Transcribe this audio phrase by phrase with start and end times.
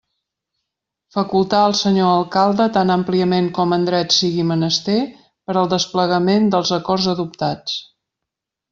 [1.17, 4.99] Facultar al senyor Alcalde, tan àmpliament com en dret sigui menester,
[5.49, 7.81] per al desplegament dels acords adoptats.